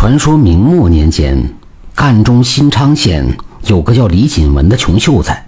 [0.00, 1.52] 传说明末年间，
[1.94, 5.44] 赣中新昌县有个叫李锦文的穷秀才，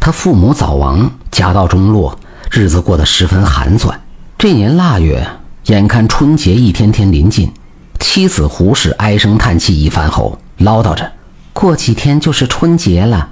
[0.00, 2.18] 他父母早亡，家道中落，
[2.50, 4.00] 日子过得十分寒酸。
[4.38, 5.28] 这年腊月，
[5.66, 7.52] 眼看春节一天天临近，
[8.00, 11.12] 妻子胡氏唉声叹气一番后，唠叨着
[11.52, 13.28] ：“过几天就是春节了，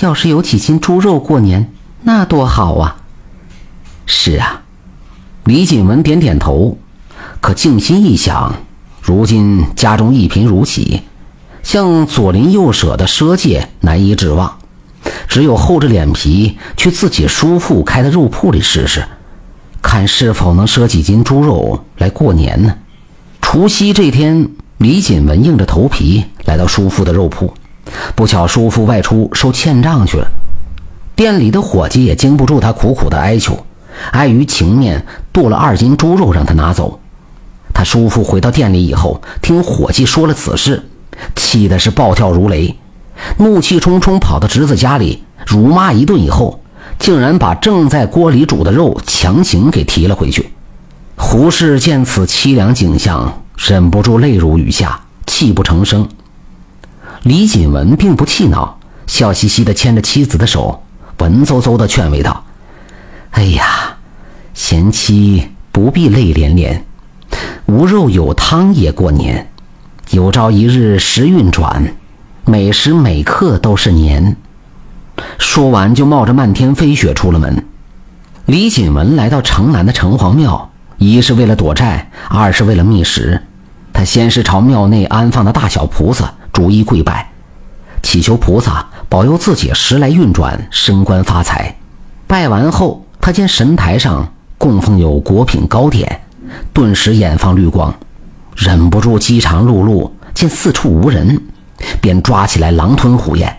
[0.00, 1.70] 要是有几斤猪肉过年，
[2.00, 2.96] 那多好啊！”
[4.06, 4.62] 是啊，
[5.44, 6.78] 李锦文点点头，
[7.42, 8.54] 可静心一想。
[9.06, 11.02] 如今家中一贫如洗，
[11.62, 14.56] 像左邻右舍的赊借难以指望，
[15.28, 19.04] 只有厚着脸皮去自己叔父开的肉铺里试试，
[19.82, 22.74] 看是否能赊几斤猪肉来过年呢？
[23.42, 24.48] 除夕这天，
[24.78, 27.52] 李锦文硬着头皮来到叔父的肉铺，
[28.16, 30.26] 不巧叔父外出收欠账去了，
[31.14, 33.66] 店里的伙计也经不住他苦苦的哀求，
[34.12, 36.98] 碍于情面，剁了二斤猪肉让他拿走。
[37.84, 40.82] 叔父回到店里以后，听伙计说了此事，
[41.36, 42.76] 气的是暴跳如雷，
[43.38, 46.60] 怒气冲冲跑到侄子家里，辱骂一顿以后，
[46.98, 50.50] 竟然把正在锅里煮的肉强行给提了回去。
[51.16, 56.08] 胡氏见此凄凉景象，忍不住泪如雨下，泣不成声。
[57.22, 60.82] 李锦文并不气恼，笑嘻嘻地牵着妻子的手，
[61.18, 62.44] 文绉绉地劝慰道
[63.30, 63.96] ：“哎呀，
[64.52, 66.84] 贤妻不必泪连连。”
[67.66, 69.50] 无肉有汤也过年，
[70.10, 71.94] 有朝一日时运转，
[72.44, 74.36] 每时每刻都是年。
[75.38, 77.64] 说完，就冒着漫天飞雪出了门。
[78.44, 83.42] 李锦文来到城南的城隍庙，一是为了躲债，二是为了觅食。
[83.94, 87.30] 他先是朝庙内安放的大小菩萨逐一跪拜，
[88.02, 91.74] 祈求菩萨保佑自己时来运转，升官发财。
[92.26, 96.20] 拜完后，他见神台上供奉有果品糕点。
[96.72, 97.94] 顿时眼放绿光，
[98.56, 101.40] 忍不住饥肠辘辘，见四处无人，
[102.00, 103.58] 便抓起来狼吞虎咽。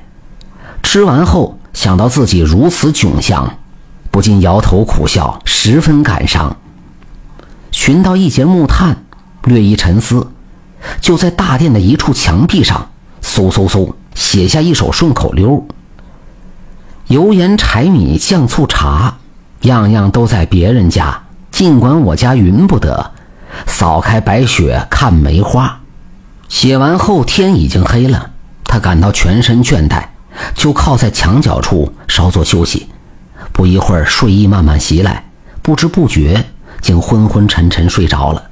[0.84, 3.58] 吃完后，想到自己如此窘相，
[4.12, 6.56] 不禁摇头苦笑，十分感伤。
[7.72, 9.04] 寻到一截木炭，
[9.44, 10.32] 略一沉思，
[11.02, 12.90] 就在大殿的一处墙壁上，
[13.22, 15.68] 嗖嗖嗖写下一首顺口溜
[17.08, 19.18] ：“油盐柴米酱醋茶，
[19.62, 21.24] 样样都在别人家。”
[21.56, 23.14] 尽管我家云不得，
[23.66, 25.80] 扫开白雪看梅花。
[26.50, 28.32] 写完后天已经黑了，
[28.66, 30.04] 他感到全身倦怠，
[30.54, 32.90] 就靠在墙角处稍作休息。
[33.54, 35.30] 不一会儿，睡意慢慢袭来，
[35.62, 36.44] 不知不觉
[36.82, 38.50] 竟昏昏沉沉睡着了。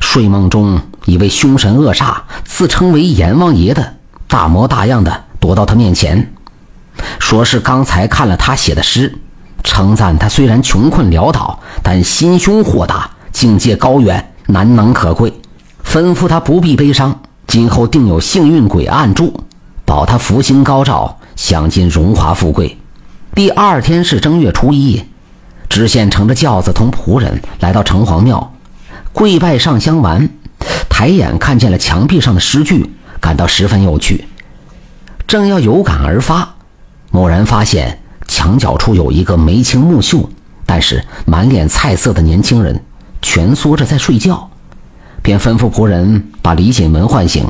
[0.00, 3.94] 睡梦中，一位凶神恶煞、自称为阎王爷的
[4.26, 6.32] 大模大样的躲到他面前，
[7.20, 9.16] 说是刚才看了他写的诗。
[9.62, 15.32] 称赞他虽然穷困潦倒，但心胸豁达，境界高远，难能可贵。
[15.84, 19.44] 吩咐他不必悲伤，今后定有幸运鬼暗助，
[19.84, 22.76] 保他福星高照，享尽荣华富贵。
[23.34, 25.04] 第二天是正月初一，
[25.68, 28.52] 知县乘着轿子同仆人来到城隍庙，
[29.12, 30.28] 跪拜上香完，
[30.88, 32.90] 抬眼看见了墙壁上的诗句，
[33.20, 34.26] 感到十分有趣，
[35.26, 36.56] 正要有感而发，
[37.12, 37.99] 蓦然发现。
[38.30, 40.30] 墙角处有一个眉清目秀，
[40.64, 42.80] 但是满脸菜色的年轻人，
[43.20, 44.48] 蜷缩着在睡觉，
[45.20, 47.44] 便吩咐仆人把李锦文唤醒。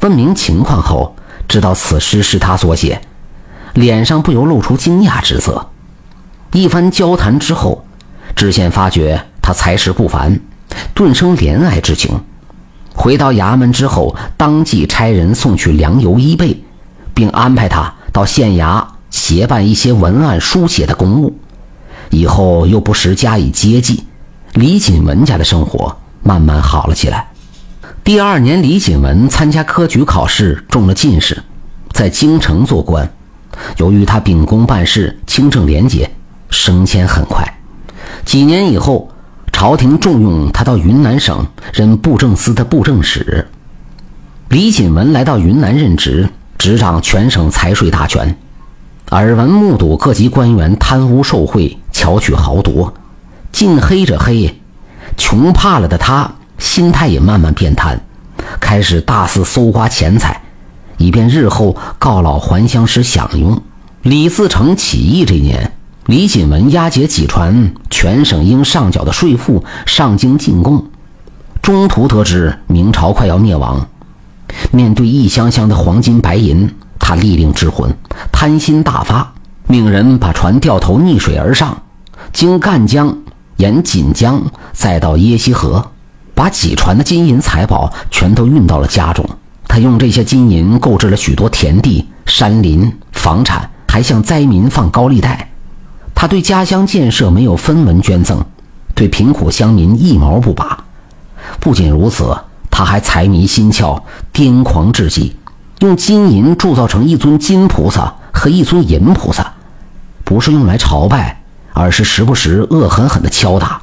[0.00, 1.16] 问明情况后，
[1.48, 3.00] 知道此诗是他所写，
[3.72, 5.70] 脸上不由露出惊讶之色。
[6.52, 7.86] 一番交谈之后，
[8.36, 10.38] 知县发觉他才识不凡，
[10.92, 12.20] 顿生怜爱之情。
[12.94, 16.62] 回到衙门之后，当即差人送去粮油衣被，
[17.14, 18.84] 并安排他到县衙。
[19.10, 21.36] 协办一些文案书写的公务，
[22.10, 24.04] 以后又不时加以接济，
[24.54, 27.28] 李锦文家的生活慢慢好了起来。
[28.02, 31.42] 第二年，李锦文参加科举考试，中了进士，
[31.92, 33.12] 在京城做官。
[33.76, 36.10] 由于他秉公办事，清正廉洁，
[36.48, 37.46] 升迁很快。
[38.24, 39.10] 几年以后，
[39.52, 43.46] 朝廷重用他到云南省任布政司的布政使。
[44.48, 48.36] 李锦文来到云南任职，执掌全省财税大权。
[49.10, 52.94] 耳闻目睹各级官员贪污受贿、巧取豪夺，
[53.50, 54.54] 尽黑着黑，
[55.16, 58.00] 穷怕了的他心态也慢慢变贪，
[58.60, 60.40] 开始大肆搜刮钱财，
[60.96, 63.60] 以便日后告老还乡时享用。
[64.02, 65.72] 李自成起义这年，
[66.06, 70.86] 李锦文押解几船全省应上缴的税赋上京进贡，
[71.60, 73.88] 中途得知明朝快要灭亡，
[74.70, 76.72] 面对一箱箱的黄金白银。
[77.10, 77.92] 他利令智魂，
[78.30, 79.32] 贪心大发，
[79.66, 81.82] 命人把船掉头逆水而上，
[82.32, 83.18] 经赣江，
[83.56, 84.40] 沿锦江，
[84.72, 85.90] 再到耶溪河，
[86.36, 89.28] 把几船的金银财宝全都运到了家中。
[89.66, 95.50] 他用这些金银购置了许多田地、山林、房产，还向灾民放高利贷。
[96.14, 98.40] 他对家乡建设没有分文捐赠，
[98.94, 100.84] 对贫苦乡民一毛不拔。
[101.58, 102.38] 不仅如此，
[102.70, 104.00] 他还财迷心窍，
[104.32, 105.34] 癫狂至极，
[105.80, 109.54] 用金银铸造成一尊金菩萨和一尊银菩萨，
[110.24, 111.42] 不是用来朝拜，
[111.72, 113.80] 而是时不时恶狠狠地敲打。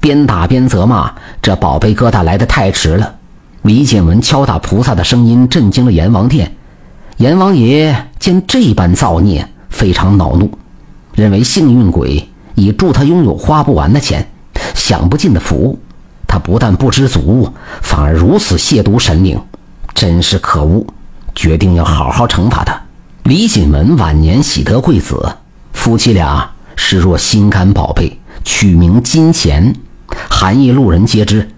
[0.00, 3.14] 边打边责骂：“这宝贝疙瘩来得太迟了！”
[3.62, 6.56] 李锦文敲打菩萨的声音震惊了阎王殿。
[7.18, 10.50] 阎王爷见这般造孽，非常恼怒，
[11.14, 14.28] 认为幸运鬼已助他拥有花不完的钱、
[14.74, 15.78] 享不尽的福。
[16.26, 19.40] 他不但不知足，反而如此亵渎神灵，
[19.94, 20.84] 真是可恶！
[21.34, 22.80] 决定要好好惩罚他。
[23.24, 25.36] 李锦文晚年喜得贵子，
[25.72, 29.74] 夫妻俩视若心肝宝贝，取名金钱。
[30.28, 31.48] 含义路人皆知。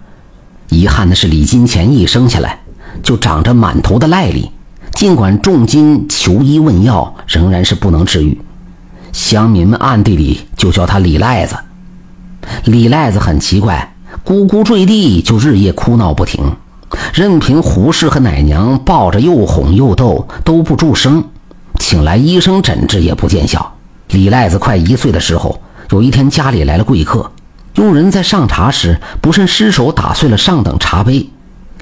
[0.69, 2.61] 遗憾的是，李金钱一生下来
[3.03, 4.51] 就长着满头的癞痢，
[4.95, 8.39] 尽管重金求医问药，仍然是不能治愈。
[9.13, 11.57] 乡民们暗地里就叫他李赖子。
[12.65, 16.57] 李赖子很奇怪，咕咕坠地就日夜哭闹不停，
[17.13, 21.25] 任凭胡氏和奶娘抱着又哄又逗，都不助声。
[21.79, 23.75] 请来医生诊治也不见效。
[24.09, 25.61] 李赖子快一岁的时候，
[25.91, 27.31] 有一天家里来了贵客。
[27.75, 31.29] 佣人在上茶时，不慎失手打碎了上等茶杯。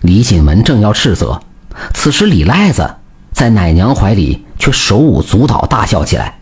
[0.03, 1.41] 李锦文正要斥责，
[1.93, 2.95] 此时李赖子
[3.33, 6.39] 在奶娘怀里却手舞足蹈，大笑起来。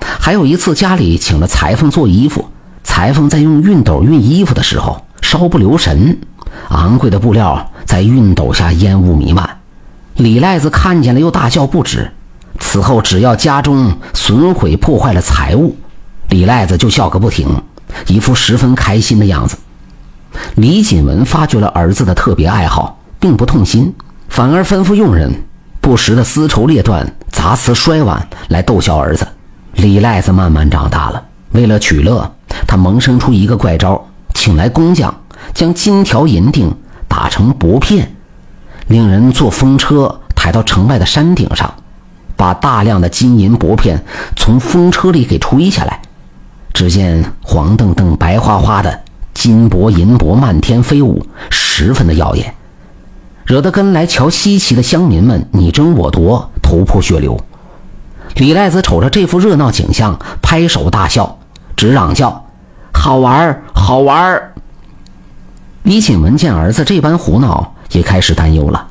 [0.00, 2.48] 还有一次，家里请了裁缝做衣服，
[2.82, 6.18] 裁缝在用熨斗熨衣服的时候稍不留神，
[6.70, 9.58] 昂贵的布料在熨斗下烟雾弥漫。
[10.14, 12.10] 李赖子看见了，又大笑不止。
[12.58, 15.76] 此后，只要家中损毁破坏了财物，
[16.28, 17.62] 李赖子就笑个不停。
[18.06, 19.56] 一副十分开心的样子。
[20.56, 23.94] 李锦文发觉了儿子的特别爱好，并不痛心，
[24.28, 25.32] 反而吩咐佣人
[25.80, 29.26] 不时的丝绸裂断、砸瓷摔碗来逗笑儿子。
[29.74, 31.22] 李赖子慢慢长大了，
[31.52, 32.30] 为了取乐，
[32.66, 35.14] 他萌生出一个怪招，请来工匠
[35.54, 36.72] 将金条银锭
[37.08, 38.14] 打成薄片，
[38.86, 41.74] 令人坐风车抬到城外的山顶上，
[42.36, 44.04] 把大量的金银薄片
[44.36, 46.00] 从风车里给吹下来。
[46.72, 49.00] 只见黄澄澄、白花花的
[49.34, 52.54] 金箔银箔漫天飞舞，十分的耀眼，
[53.44, 57.36] 惹得跟来瞧稀奇的乡民们你争我夺，头破血流。
[58.34, 61.38] 李赖子瞅着这副热闹景象，拍手大笑，
[61.74, 62.46] 直嚷叫
[62.94, 64.52] ：“好玩儿，好玩儿！”
[65.88, 68.88] 李锦文见儿子这般胡闹，也开始担忧了。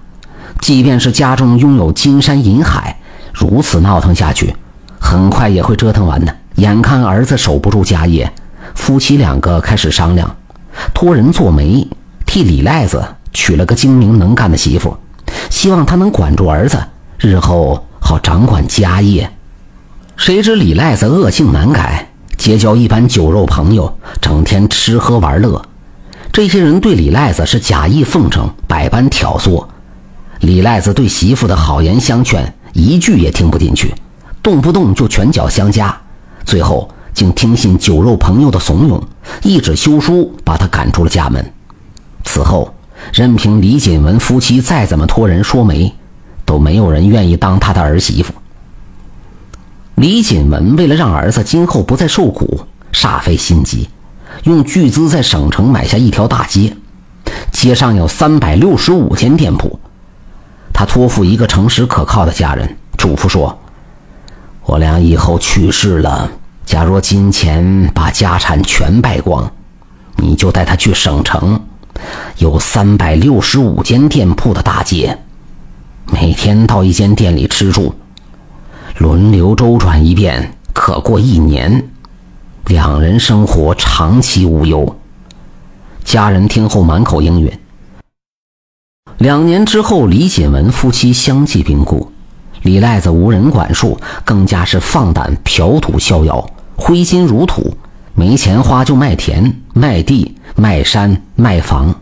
[0.62, 2.98] 即便是家中拥有金山银海，
[3.32, 4.56] 如此闹腾下去，
[4.98, 6.36] 很快也会折腾完的。
[6.56, 8.34] 眼看儿子守不住家业，
[8.74, 10.36] 夫妻两个开始商量，
[10.92, 11.88] 托人做媒，
[12.26, 14.98] 替李赖子娶了个精明能干的媳妇，
[15.52, 16.80] 希望他能管住儿子，
[17.20, 19.32] 日后好掌管家业。
[20.16, 25.62] 谁知李赖子恶性难改，结交一般酒肉朋友，整天吃喝玩乐。
[26.38, 29.66] 这些人对李赖子是假意奉承，百般挑唆。
[30.42, 33.92] 李赖子对媳妇的好言相劝，一句也听不进去，
[34.44, 36.00] 动不动就拳脚相加。
[36.46, 39.02] 最后竟听信酒肉朋友的怂恿，
[39.42, 41.44] 一纸休书把他赶出了家门。
[42.24, 42.72] 此后，
[43.12, 45.92] 任凭李锦文夫妻再怎么托人说媒，
[46.46, 48.32] 都没有人愿意当他的儿媳妇。
[49.96, 52.60] 李锦文为了让儿子今后不再受苦，
[52.94, 53.90] 煞费心机，
[54.44, 56.76] 用巨资在省城买下一条大街，
[57.52, 59.80] 街上有三百六十五间店铺。
[60.74, 63.58] 他托付一个诚实可靠的家人，嘱咐说。
[64.64, 66.30] 我俩以后去世了，
[66.66, 69.50] 假若金钱把家产全败光，
[70.18, 71.60] 你就带他去省城，
[72.38, 75.18] 有三百六十五间店铺的大街，
[76.12, 77.96] 每天到一间店里吃住，
[78.98, 81.90] 轮流周转一遍，可过一年，
[82.68, 84.98] 两人生活长期无忧。
[86.04, 87.50] 家人听后满口应允。
[89.20, 92.12] 两年之后，李锦文夫妻相继病故。
[92.64, 96.46] 李赖子无人管束，更加是放胆嫖赌逍遥，
[96.76, 97.78] 挥金如土，
[98.14, 101.96] 没钱花就卖田、卖地、卖山、卖房，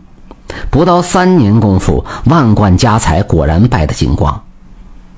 [0.68, 4.42] 不到三年功夫，万贯家财果然败得精光。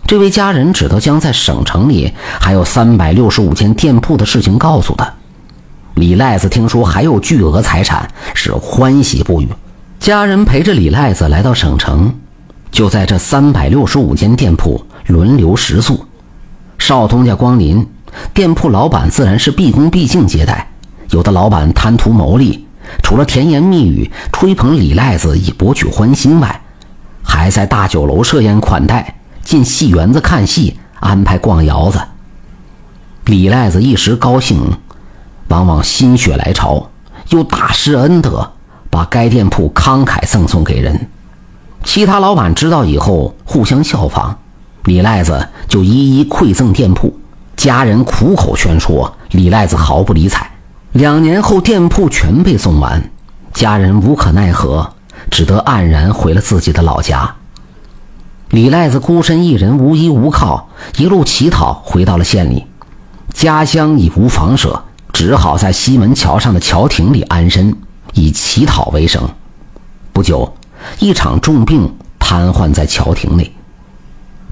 [0.06, 5.14] 这位家人只得将在省城里还有三百六十五间店铺的事情告诉他。
[5.98, 9.48] 李赖子听说还有巨额财产，是欢喜不语。
[9.98, 12.14] 家人陪着李赖子来到省城，
[12.70, 14.84] 就在这三百六十五间店铺。
[15.06, 16.04] 轮流食宿，
[16.76, 17.86] 少东家光临，
[18.34, 20.70] 店铺老板自然是毕恭毕敬接待。
[21.08, 22.66] 有的老板贪图牟利，
[23.02, 26.60] 除了甜言蜜语吹捧李赖子以博取欢心外，
[27.22, 31.98] 还在大酒楼设宴款待，进戏园子看戏，安排逛窑子。
[33.24, 34.60] 李赖子一时高兴，
[35.48, 36.88] 往往心血来潮，
[37.30, 38.50] 又大施恩德，
[38.90, 41.08] 把该店铺慷慨赠送给人。
[41.84, 44.36] 其他老板知道以后，互相效仿，
[44.84, 47.18] 李赖子就一一馈赠店铺。
[47.56, 50.50] 家人苦口劝说，李赖子毫不理睬。
[50.92, 53.10] 两年后，店铺全被送完，
[53.52, 54.92] 家人无可奈何，
[55.30, 57.34] 只得黯然回了自己的老家。
[58.50, 62.66] 李赖子孤身一人，无依无靠，一路乞讨，回到了县里。
[63.32, 64.82] 家乡已无房舍，
[65.18, 67.76] 只好在西门桥上的桥亭里安身，
[68.12, 69.28] 以乞讨为生。
[70.12, 70.54] 不久，
[71.00, 73.52] 一场重病瘫痪在桥亭内。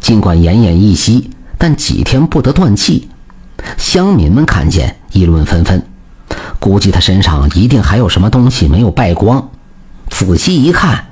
[0.00, 3.08] 尽管奄奄一息，但几天不得断气。
[3.78, 5.86] 乡民们看见，议论纷纷，
[6.58, 9.48] 估计他身上一定还有什么东西没有败光。
[10.10, 11.06] 仔细一看，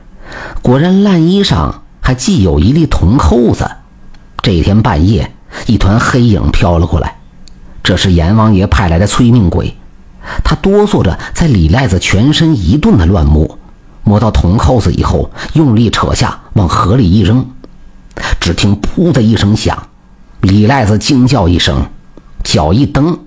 [0.62, 3.70] 果然烂衣上还系有一粒铜扣子。
[4.42, 5.30] 这天半夜，
[5.68, 7.13] 一团黑影飘了过来。
[7.85, 9.76] 这是阎王爷派来的催命鬼，
[10.43, 13.59] 他哆嗦着在李赖子全身一顿的乱摸，
[14.03, 17.47] 摸到铜扣子以后，用力扯下，往河里一扔。
[18.41, 19.87] 只听“噗”的一声响，
[20.41, 21.87] 李赖子惊叫一声，
[22.43, 23.19] 脚一蹬，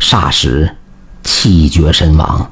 [0.00, 0.74] 霎时
[1.22, 2.50] 气绝身亡。